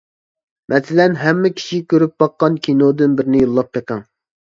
مەسىلەن، 0.73 1.19
ھەممە 1.25 1.53
كىشى 1.61 1.81
كۆرۈپ 1.95 2.17
باققان 2.25 2.59
كىنودىن 2.67 3.17
بىرنى 3.23 3.47
يوللاپ 3.47 3.75
بېقىڭ. 3.81 4.07